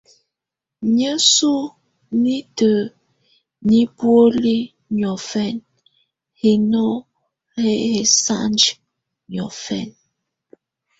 [0.95, 1.63] Niǝ́suǝ́
[2.23, 2.77] nitǝ́
[3.67, 4.55] nɛ buoli
[4.97, 5.63] niɔfɛna,
[6.39, 6.83] hino
[7.55, 8.69] hɛ hɛsanhɛ
[9.31, 9.95] niɔfɛna.